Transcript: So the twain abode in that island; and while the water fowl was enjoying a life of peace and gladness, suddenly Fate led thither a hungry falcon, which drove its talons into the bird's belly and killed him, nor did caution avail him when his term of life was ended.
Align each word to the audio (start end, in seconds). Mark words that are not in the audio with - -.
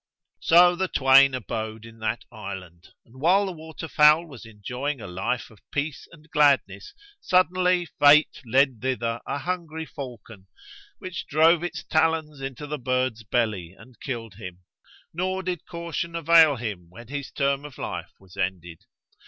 So 0.39 0.75
the 0.75 0.87
twain 0.87 1.35
abode 1.35 1.85
in 1.85 1.99
that 1.99 2.25
island; 2.31 2.87
and 3.05 3.19
while 3.21 3.45
the 3.45 3.51
water 3.51 3.87
fowl 3.87 4.25
was 4.25 4.47
enjoying 4.47 4.99
a 4.99 5.05
life 5.05 5.51
of 5.51 5.59
peace 5.69 6.07
and 6.11 6.27
gladness, 6.31 6.95
suddenly 7.19 7.85
Fate 7.99 8.41
led 8.43 8.81
thither 8.81 9.21
a 9.27 9.37
hungry 9.37 9.85
falcon, 9.85 10.47
which 10.97 11.27
drove 11.27 11.61
its 11.63 11.83
talons 11.83 12.41
into 12.41 12.65
the 12.65 12.79
bird's 12.79 13.23
belly 13.23 13.75
and 13.77 13.99
killed 13.99 14.37
him, 14.37 14.63
nor 15.13 15.43
did 15.43 15.67
caution 15.67 16.15
avail 16.15 16.55
him 16.55 16.87
when 16.89 17.09
his 17.09 17.29
term 17.29 17.63
of 17.63 17.77
life 17.77 18.09
was 18.19 18.35
ended. 18.35 18.85